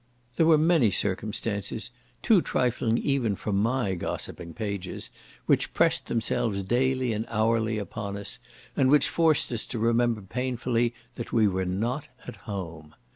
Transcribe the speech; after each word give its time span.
There 0.35 0.47
were 0.47 0.57
many 0.57 0.89
circumstances, 0.89 1.91
too 2.23 2.41
trifling 2.41 2.97
even 2.97 3.35
for 3.35 3.53
my 3.53 3.93
gossiping 3.93 4.55
pages, 4.55 5.11
which 5.45 5.75
pressed 5.75 6.07
themselves 6.07 6.63
daily 6.63 7.13
and 7.13 7.23
hourly 7.29 7.77
upon 7.77 8.17
us, 8.17 8.39
and 8.75 8.89
which 8.89 9.09
forced 9.09 9.53
us 9.53 9.63
to 9.67 9.77
remember 9.77 10.23
painfully 10.23 10.95
that 11.17 11.31
we 11.31 11.47
were 11.47 11.65
not 11.65 12.07
at 12.25 12.37
home. 12.49 12.95